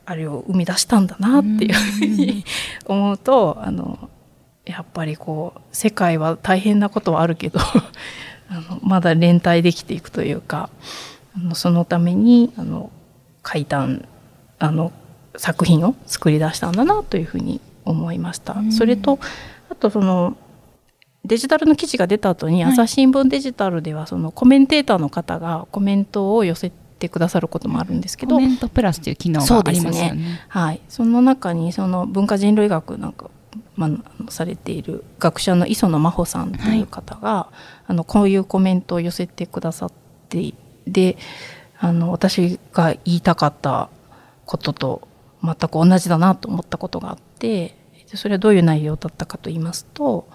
[0.05, 2.43] あれを生み出したんだなっていうふうに
[2.85, 4.09] 思うとあの
[4.65, 7.59] やっぱりこう世界は大変なことはあるけど
[8.49, 10.69] あのまだ連帯できていくというか
[11.35, 12.91] あのそのためにあの
[13.45, 13.87] 書いた
[14.57, 14.91] あの
[15.37, 18.55] 作品を作り出したんだなというふうに思いました。
[18.71, 19.19] それと
[19.69, 20.35] あとその
[21.25, 30.11] デジタルの記事が出た後に、朝日新聞デジタルではそのコメンテーターの方がコメントを寄せてくださることもあるんですけど、コメントプラスという機能がありますよね。
[30.13, 30.45] ね。
[30.47, 33.29] はい、その中にその文化人類学なんか、
[33.75, 37.55] まあ、されている学者の磯野真帆さんという方が、はい、
[37.87, 39.91] あのこういうコメントを寄せてくださっ
[40.29, 40.53] て
[40.87, 41.17] で
[41.79, 43.89] あの私が言いたかった
[44.45, 45.07] ことと
[45.43, 50.27] 全く同じだなと思ったことがあってそれはどういう内容だったかと言いますと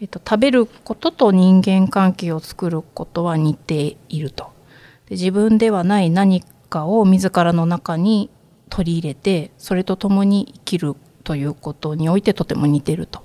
[0.00, 4.50] えっと、食べることと人間関係を作ることは似ていると。
[5.06, 8.30] で自分ではない何かを自らの中に
[8.70, 13.22] 取り入れてそれと共に生きるということにおいてとても似てると。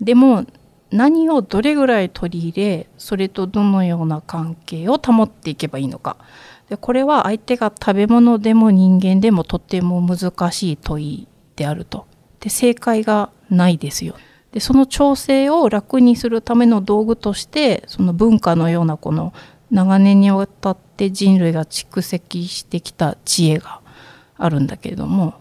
[0.00, 0.44] でも
[0.90, 6.16] 何をどれぐらい取り入れそれとどのような関係を保っていけばいいのか
[6.68, 12.06] でこれは相手が食べ物でも人間でもとても難しい問いであると
[12.38, 14.14] で正解がないですよ
[14.56, 19.34] でその調整を楽にするための道具としてその文化のようなこの
[19.70, 23.82] 長年にわたって人類が蓄積してきた知恵が
[24.38, 25.34] あるんだけれども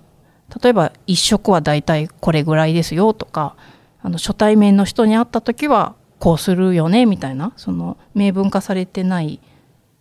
[0.62, 3.56] 例えば一食はだいたいこれぐらいですよとか
[4.02, 9.40] あの初対面の人に会った時はこうするよねみたいなその明文化されてない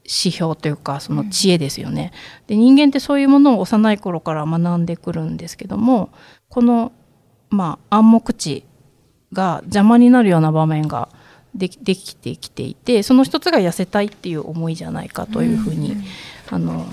[0.03, 2.11] 指標というかその知恵ですよね。
[2.49, 6.11] で人間ってそういうものを幼い頃から学んでくるんですけども
[6.49, 6.91] この
[7.51, 8.65] まあ暗黙知
[9.35, 11.11] が邪魔になるような場面が
[11.55, 16.05] でできてきていてその一つが痩せたいっていう思いじゃないかというふうに、うん、
[16.51, 16.87] あの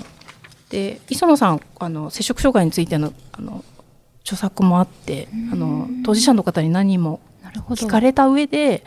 [0.68, 3.64] で磯野さんあの摂食障害についてのあの
[4.22, 7.20] 著作もあって、うん、あの当事者の方に何も
[7.70, 8.84] 聞かれた上で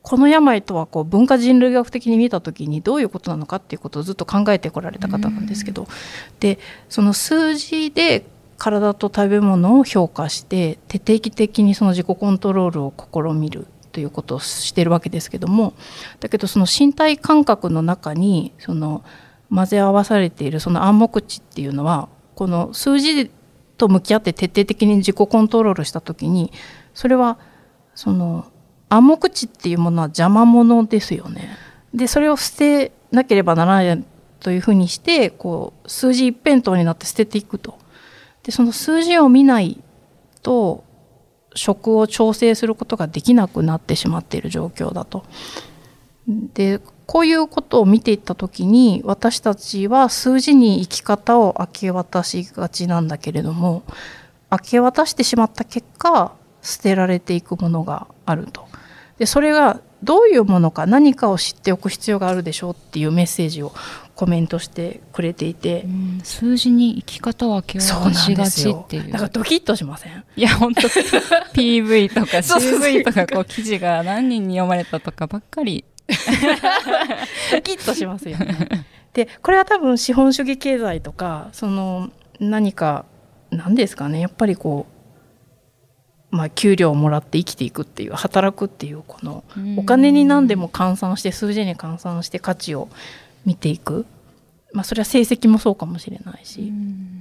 [0.00, 5.88] この病とはこう文化人類学的に見た時にどういうことなのかっていうことをずっと考えてこられた方なんですけど、うん、
[6.40, 15.74] でその数字で体と食べ物を評価して徹底的にその自己コントロールを試みるということをしてるわけですけども
[16.20, 19.04] だけどその身体感覚の中にその
[19.50, 23.30] 混ぜ合わされているその暗黙知っていうのはこの数字
[23.76, 26.52] と向き合って徹底的に自己コントロールした時に
[26.94, 27.38] それは
[27.94, 28.46] その
[28.88, 31.56] 暗黙知っていうものは邪魔者ですよね。
[31.92, 34.04] でそれを捨てなければならない
[34.40, 37.78] というふうにしてこう数字一辺倒になって捨てていくと。
[38.44, 39.82] でその数字を見ない
[40.42, 40.84] と
[41.54, 45.24] 食を調整することができなくなってしまっている状況だと。
[46.26, 53.82] でこういうことを見ていった時に私たちは数字に生き方を明け渡しがちなんだけれども
[54.50, 58.66] 明け渡してしまった結果捨てられていくものがあると。
[59.18, 63.72] でそれがどういうものか何かを知っておく必要があるでしょうっていうメッセージを
[64.14, 65.86] コメントしてくれていて、
[66.22, 69.08] 数字に生き方を明け渡しがちっていう。
[69.10, 70.24] なんかドキッとしません？
[70.36, 75.84] いや本当 PV とか CV とかこう記事が何人に読まれたとかばっかり。
[77.52, 78.86] ドキッとしますよね。
[79.14, 83.04] でこれは多分資本主義経済とかその何か
[83.50, 84.20] 何ですかね。
[84.20, 84.94] やっぱりこう
[86.36, 89.44] まあ、給料をもらって生きていくっていう働くっていうこの
[89.76, 92.88] お金に何でも換算して数字に換算して価値を
[93.44, 94.06] 見ていく、
[94.72, 97.14] まあ、それは成績もそうかもしれないし、うん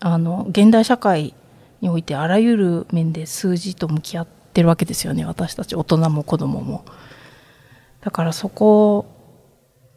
[0.00, 1.34] あの現代社会
[1.82, 5.24] においてあらゆる面で数字と向き合ってるわけですよね。
[5.24, 6.84] 私たち大人も子供も。
[8.00, 9.04] だからそこ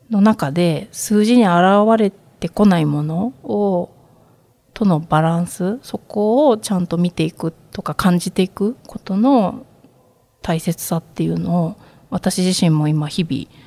[0.09, 1.53] の中で数字に現
[1.97, 3.89] れてこないものを
[4.73, 9.65] とのバランスそこをちゃんと見ていくとか感じていくことの
[10.41, 11.75] 大切さっていうのを
[12.09, 13.62] 私自身も今日々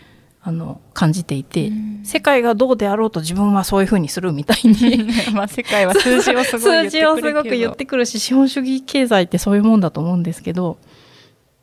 [0.47, 1.73] あの感じていて、
[2.05, 5.05] 世界がどうであろうと自分はそういうふうにするみたいに。
[5.35, 10.79] まあ世界は数字をすごい数字をすごく言ってくるし資本主義経済ってそういうもんだと思うんですけど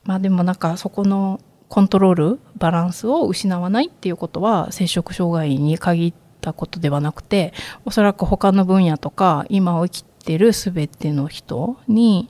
[0.04, 7.54] まあでもなんかそこのコントロールバランスを失わないっていうことは摂食障害に限ったことではなくて
[7.86, 12.30] おそらく他の分野とか今を生きてる全ての人に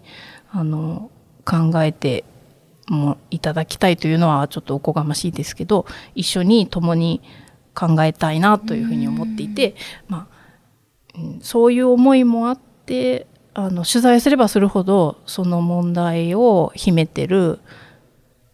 [0.52, 1.10] あの
[1.46, 2.26] 考えて
[2.88, 7.22] もいただきたいというのはちょっとおこがましいですけど一緒に共に
[7.74, 9.76] 考えたいなというふうに思っていて、
[10.08, 17.60] まあ、そういう思いもあってあの取材すればするほどその問題を秘めてる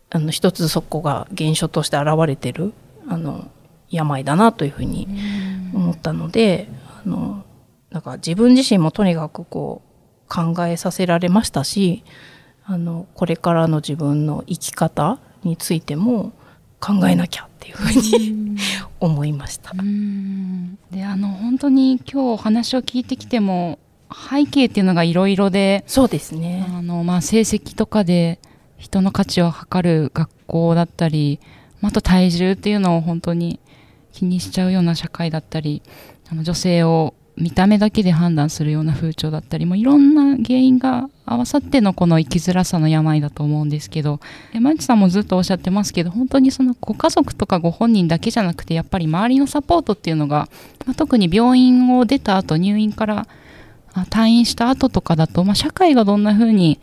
[0.09, 2.73] あの一つそこが現象として現れてる
[3.07, 3.49] あの
[3.89, 5.07] 病だなというふうに
[5.73, 6.67] 思ったので、
[7.03, 7.43] あの
[7.89, 12.03] なんか自分自身もとにかくこう考えさせられましたし
[12.71, 16.33] あのこれからの自分の生き方についても
[16.79, 18.57] 考えなきゃっていうふうに
[18.99, 19.73] 思いました。
[20.91, 23.79] であの本当に今日お話を聞いてきても
[24.11, 26.67] 背景っていうのがいろいろでそうですね。
[26.69, 28.39] あの、まあ、成績とかで
[28.77, 31.39] 人の価値を測る学校だったり
[31.81, 33.59] あと体重っていうのを本当に
[34.13, 35.81] 気にしちゃうような社会だったり
[36.31, 44.19] あの女性を見た目だけで判断するような風潮だったりもいろんな原因が合わさってのこの生きづらさの病だと思うんですけど
[44.53, 50.49] 山内さんもずっとおっしゃってますけど本当にそのご家族とかご本人だけじゃなくてやっぱり周りのサポートっていうのが、
[50.85, 53.27] まあ、特に病院を出た後入院から
[54.09, 56.79] 退院した後とかだと、まあ、社会がどんな風に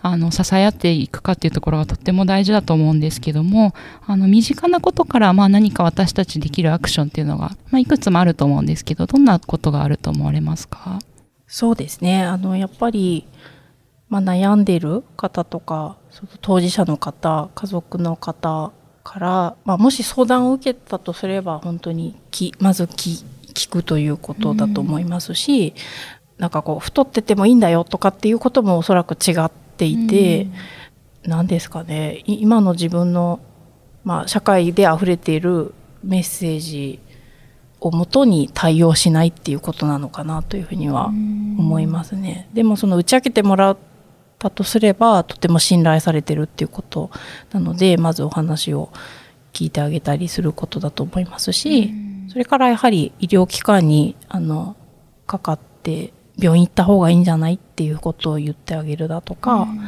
[0.00, 3.74] あの支え合っていくかっていうところがとっても大事だと思うんですけども
[4.06, 11.00] あの身近なことからまあ何か私たちできるアクションっていうのが、まあ、いくつもあると思うんですけどどんなことがあると思われますか？
[11.46, 12.22] そうですね。
[12.22, 13.26] あのやっぱり、
[14.08, 15.96] まあ、悩んでる方とか
[16.42, 25.74] 当事者の方家族の方から、まあ、もし相談を受けたとすれば本当にきまず聞聞くということだと思いますし、
[26.36, 30.48] うん、なんかこう太っててもいいんだよとかっていうこともおそらく違っていて、
[31.24, 32.22] うん、何ですかね。
[32.26, 33.40] 今の自分の、
[34.04, 37.00] まあ、社会で溢れているメッセージ
[37.80, 42.48] をもとに対応しないっていうことなのかなというふうには思いますね。
[42.52, 43.78] でもその打ち明けてもらっ
[44.38, 47.10] たとすればとても信頼されてるっていうこと
[47.52, 48.90] なのでまずお話を
[49.52, 51.92] 聞いてあげたりすることだと思いますし
[52.28, 54.76] それからやはり医療機関にあの
[55.26, 59.80] かかって病院行った方がいいんじゃないっていうことを言ってあげるだとか、うん、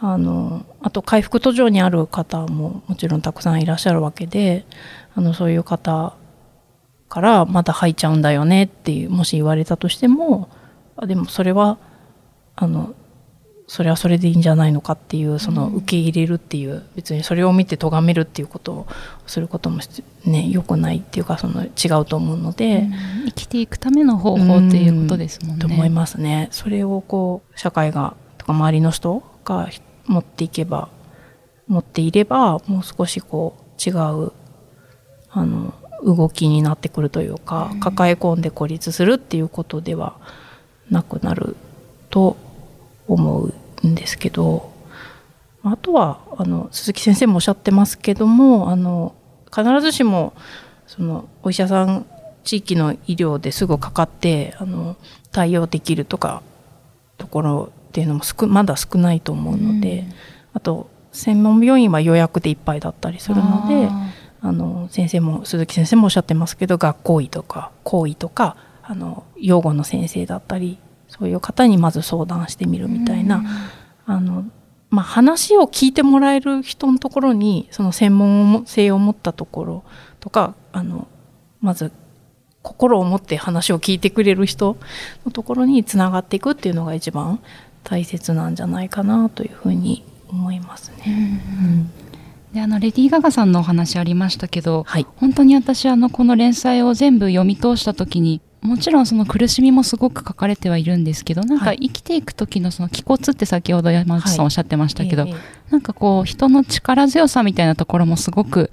[0.00, 4.64] あのあと回復途上にある方ももちろんたくさんいらっしゃるわけで
[5.14, 6.16] あのそういう方
[7.08, 10.48] からまだ吐いちゃうんだよねっていうもし言われたとしても
[10.96, 11.78] あでもそれは
[12.56, 12.94] あの
[13.70, 18.86] それはそれでいいんじゃないのかっていうその受け入れるっていう、別にそれを見て咎めるっていうことを
[19.28, 19.78] することも
[20.24, 21.68] ね良くないっていうかその違
[22.00, 22.88] うと思うので、
[23.26, 25.60] 生きていくための方法っていうことですもんね。
[25.60, 26.48] と思いますね。
[26.50, 29.68] それをこう社会がとか周りの人が
[30.06, 30.88] 持っていけば
[31.68, 34.32] 持っていればもう少しこう違う
[35.30, 40.16] あの動きになってくるというか、抱え込んで孤立するっていうことでは
[40.90, 41.54] なくなる
[42.10, 42.36] と
[43.06, 43.54] 思う
[43.86, 44.72] んですけど
[45.62, 49.14] あとはあの鈴木先生もおっしゃってますけどもあの
[49.54, 50.32] 必ずしも
[50.86, 52.06] そのお医者さん
[52.44, 54.96] 地域の医療ですぐかかってあの
[55.30, 56.42] 対応できるとか
[57.18, 60.14] ところっていうのも少まだ少ないと思うので、うん、
[60.54, 63.88] あと専門病院は予約でいっぱいだったりするので
[64.42, 70.78] あの先生も鈴木先生もおっしゃってますけど学校医とか校医とかあの養護の先生だったり
[71.10, 73.42] そういう方にまず相談してみるみたいな、
[74.06, 74.44] あの
[74.88, 79.84] まあ、話を聞いてもらえる人のところにその専門性を持ったところ
[80.18, 81.06] とかあの
[81.60, 81.92] まず
[82.62, 84.76] 心を持って話を聞いてくれる人
[85.24, 87.40] のところにつながっていくっていうのが一番
[87.84, 91.40] 大切なんじゃないかなというふうに思いますね。
[91.62, 91.90] うん。
[92.52, 101.78] であのレディー・ガガさんのお話ありましたけど、はい、本当に私あのこの連載を全部読み通した時にもちろんその苦しみもすごく書かれてはいるんですけどなんかはい。
[101.78, 105.34] 生きていく時のその気骨って先ほど山内さんはいおっしゃってましたけど、ええ
[105.70, 108.72] なんかこう人の力強さみたいなところもすごく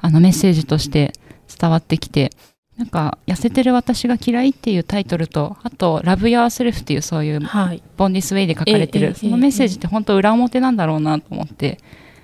[0.00, 1.12] あのメッセージとして
[1.58, 2.30] 伝わってきて
[2.76, 7.82] なんか「痩せてる私が嫌い」っていうタイトルとあと「ラブ・ヤー・セルフ」っていうそういうはい。
[7.96, 11.80] ボンディスウェイで書かれてる、ええええそのメッセージって本当裏表なんだろうなと思って、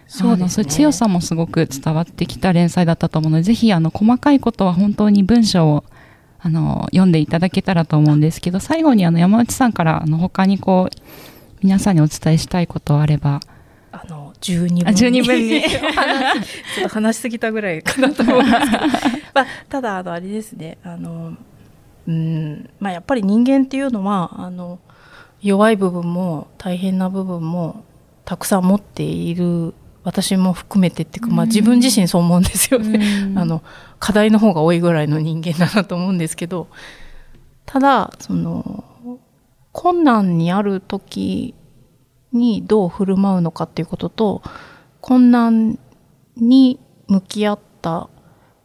[0.07, 0.49] そうですね。
[0.51, 5.85] そういう強さもすごく伝わってきた連載だったと思うのでぜひあの細かいことは本当に文章を
[6.45, 11.03] あの読んでいただけたらと思うんですけど最後にあの山内さんからあの他にこう
[11.63, 13.41] 皆さんにお伝えしたいことあれば。
[13.95, 15.63] あの十二分あ十二分に。
[15.63, 15.79] ちょ
[16.81, 18.87] っと話しすぎたぐらいかなと思うんですけど、
[19.35, 20.79] まあ、ただあのあれですね。
[20.83, 21.35] あの
[22.09, 24.81] うんまあやっぱり人間っていうのはあの
[25.41, 27.85] 弱い部分も大変な部分も
[28.25, 29.75] たくさん持っている
[30.05, 33.25] 私も含めてっていうか、まあ、うん自分自身そう思うんですよね。
[33.25, 33.63] うん あの
[33.99, 36.67] 課題の方が多いぐらいの人間だなと思うんですけど
[37.67, 38.85] ただその
[39.71, 41.55] 困難にある時
[42.33, 44.43] にどう振る舞うのかっていうことと
[45.01, 45.79] 困難
[46.37, 48.09] に向き合った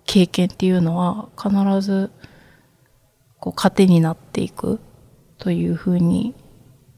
[0.05, 2.11] 経験っていうのは必ず
[3.39, 4.79] こう糧になっていく
[5.37, 6.33] というふうに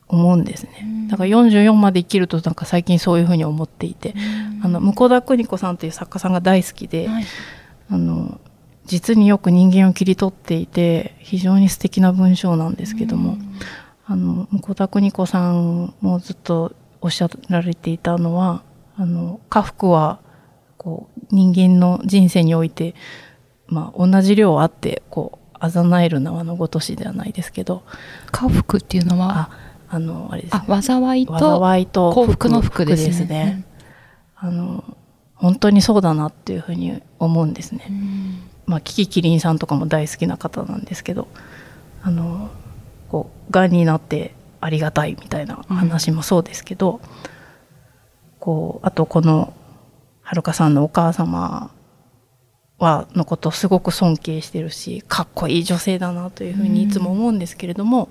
[0.10, 1.08] 思うんですね。
[1.10, 4.14] だから44まで生きるとなんか最近そういうふうに思っていて、
[4.62, 7.24] あの向田邦子さんという作家さんが大好きで、はい。
[7.92, 8.40] あの
[8.86, 13.38] 実によく人間を切り取っていて非常に素敵な文章なんですけども、
[14.06, 18.64] あの向田邦子さんもずっとおっしゃられていたのは
[18.96, 20.20] あの家福は
[20.78, 22.96] こう人間の人生において、
[23.68, 27.84] まあ、同じ量あってこうあざなえる縄のごとしではないですけど
[28.32, 29.52] 家福っていうのは？
[29.90, 30.62] ああのあれですね。
[30.68, 33.66] あ災いと災いと幸福の福ですね。
[34.36, 34.84] あの
[35.36, 37.86] 本当にそうだなっていうふうに思うんですね。
[37.90, 38.40] うん。
[38.66, 41.28] まあ、キキキリンさんとかも大好きな方なんですけど
[42.04, 42.52] あの
[43.10, 47.02] こうがんになってありがたいみたいな話もそうですけど、
[48.40, 49.54] こうあとこの
[50.22, 51.72] はるかさんのお母様
[52.78, 58.10] はのことをすごく尊敬してるしかっこいい女性だなというふうにいつも思うんですけれども、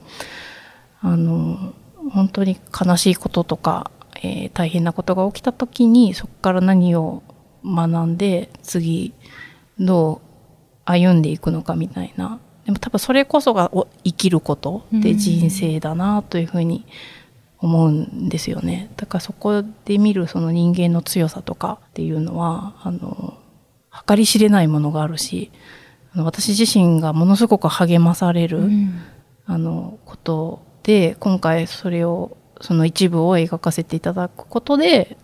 [1.00, 1.74] あの
[2.10, 3.90] 本当に悲しいこととか、
[4.22, 7.22] えー大変なことが起きた時にそこから何を
[7.64, 9.12] 学んで次
[9.78, 10.28] どう
[10.84, 12.40] 歩んでいくのかみたいな。
[12.64, 16.84] でも多分それこそがお生きることで人生だなというふうに
[17.58, 18.90] 思うんですよね。
[18.96, 23.38] だからそこで見るその人間の強さとかっていうのはあの
[24.06, 25.50] 計り知れないものがあるし
[26.12, 29.00] あの私自身がものすごく励まされる、うん。
[29.50, 35.18] あのことで今回それをその一部を描かせていただくことで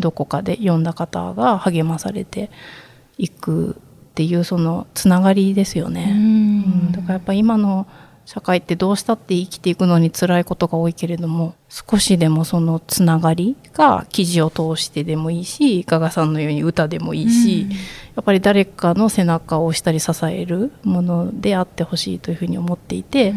[0.00, 2.50] どこかで読んだ方が励まされて
[3.16, 3.76] いく
[4.10, 6.10] っていうそのつながりですよね。
[6.10, 7.86] うんだからやっぱ今の
[8.26, 17.66] 社会ってどうしたって生きていくのに辛いことが多いけれども少しでもそのつながりが記事を通してでもいいし加賀さんのように歌でもいいし、
[18.14, 23.34] やっぱり誰かの背中を押したり支えるものであってほしいというふうに思っていて、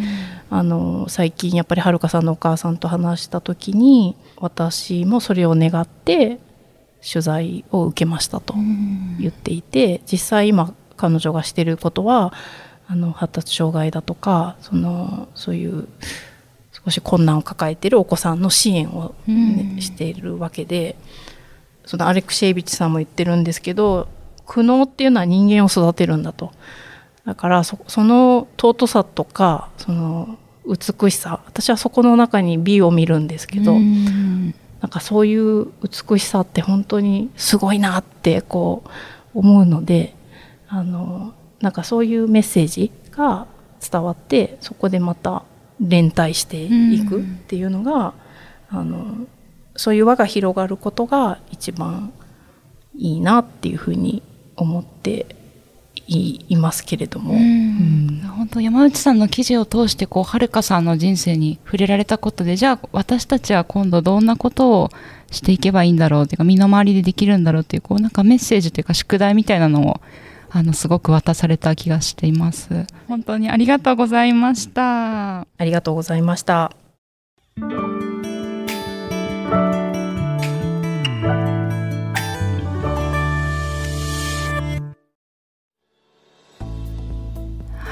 [0.49, 6.39] あの最近やっぱりはるかさんのお母さんと話した時に私もそれを願って
[7.01, 8.53] 取材を受けましたと
[9.19, 12.33] 言っていて実際今彼女がしてることは
[12.87, 15.87] あの発達障害だとかそのそういう
[16.71, 19.81] 少し困難を抱えているお子さんの支援を、ねうん。
[19.81, 20.95] しているわけで
[21.85, 24.07] そのアレクシェービッチさんも言ってるんですけど
[24.45, 26.51] 苦悩っていうのは人間を育てるんだと。
[27.25, 34.55] だからそその尊さとかその美しさ私はそこの中に美を見るんですけど、うん。
[34.79, 38.83] なんかそういう美しさって本当にすごいなってこ
[39.33, 40.15] う思うので
[40.69, 43.47] あのなんかそういうメッセージが
[43.79, 45.43] 伝わってそこでまた
[45.79, 48.13] 連帯していくっていうのが、
[48.69, 49.27] あの
[49.75, 52.11] そういう輪が広がることが一番
[52.95, 54.23] いいなっていうふうに
[54.55, 55.37] 思って
[56.07, 57.33] いいますけれども。
[57.33, 64.89] うん本当山内さんの記事を通してこうはるかさんの人生に触れられたことでじゃあ私たちは今度どんなことを
[65.31, 70.01] していけばいいんだろうっていうか身の回りでできるんだろうっていうこうなんかメッセージというか宿題みたいなのを
[70.49, 76.71] あのすごく渡された気がしています本当にありがとうございましたありがとうございました。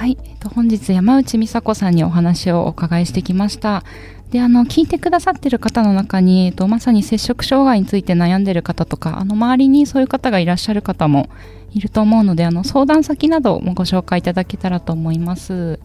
[0.06, 3.84] はい、えっと、本日山内美佐子さんにお話をお伺いしてきました。
[4.36, 11.30] であの聞いてくださってる方の中に、えっと、まさに摂食障害について悩んでる方とかあの周りにそういう方がいらっしゃる方も
[11.72, 15.80] いると思うのであの相談先などもご紹介いただけたらと思います。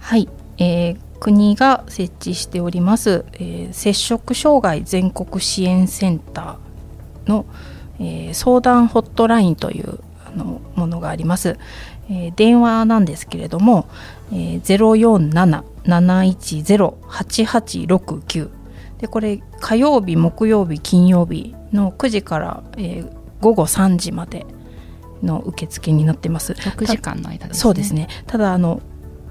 [0.00, 0.28] はい、
[0.58, 7.46] えー国が設置しております、えー摂食障害全国支援センターの、
[8.00, 11.60] えー相談ホットラインというあのものがあります、
[12.10, 13.88] えー電話なんですけれども、
[14.32, 14.60] えー、
[15.86, 18.50] 047-710-8869
[18.98, 24.46] でこれ火曜日木曜日金曜日の9時から、えー午後3時まで
[25.22, 27.60] の受付になってます6時間の間ですね。
[27.60, 28.80] そうですねただあの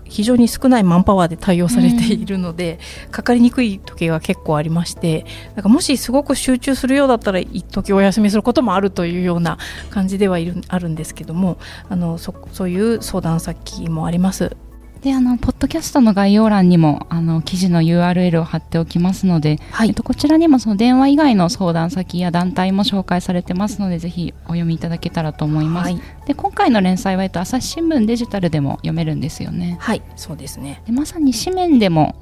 [0.06, 2.78] 非常に少ないマンパワーで対応されているので、
[3.10, 5.26] かかりにくい時が結構ありまして
[5.56, 9.58] なんかもしすごく集中するようだったら一時お休みすることもあるというような
[9.90, 11.58] 感じではいるあるんですけども
[11.90, 14.56] あのそそういう相談先もあります。
[15.04, 30.82] であのポッドキャストの概要欄にもあの記事の URL を貼っておきますので、はいえっと、こちらにもその電話以外の相談先や団体も紹介されてますのでぜひお読みいただけたらと思います、はい、で今回の連載は、えっと、朝日新聞デジタルでも読めるんですよねはい、そうですね。
[30.86, 32.16] でまさに紙面でも、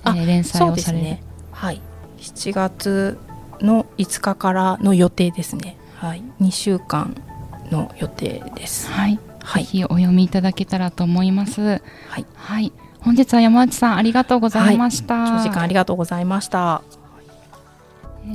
[0.00, 1.22] えあー連載をされる、ね。
[1.52, 1.80] はい、
[2.18, 3.18] 7月
[3.60, 5.76] の5日からの予定ですね。
[5.94, 7.14] はい、2週間
[7.70, 8.90] の予定です。
[8.90, 9.64] はい、はい。
[9.64, 11.60] ぜひお読みいただけたらと思います。
[11.60, 11.76] は
[12.18, 12.72] い、はい。
[13.00, 16.82] 本日は山内さんありがとうございました、長時間ありがとうございました。
[16.92, 17.00] えー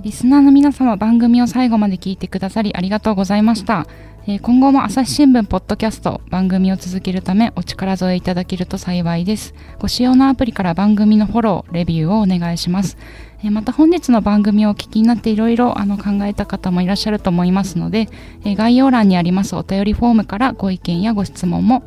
[0.01, 3.85] リスナーの皆様番組を最後まで聞いてくださりありがとうございました、
[4.25, 9.53] えー今後も朝日新聞ポッドキャスト番組を続けるためお力添えいただけると幸いです。
[9.77, 12.97] ご使用のアプリから番組のフォローレビューをお願いします
[13.43, 18.09] えまた本日の番組をお聞きになっていろいろあの考えた方もいらっしゃると思いますので、
[18.43, 21.83] え概要欄にありますお便りフォームからご意見やご質問も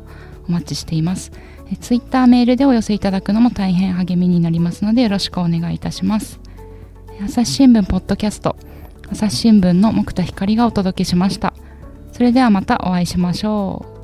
[0.47, 1.31] お待ちしています。
[1.67, 6.39] えーツイッターメールでお寄せいただくのも大変励みになりますのでよろしくお願いいたします。
[7.23, 8.55] 朝日新聞ポッドキャスト
[9.11, 11.53] 朝日新聞の木田光がお届けしました。
[12.11, 13.98] それではまたお会いしましょう。